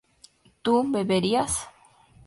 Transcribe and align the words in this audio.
¿tu 0.63 0.73
beberías? 0.93 1.53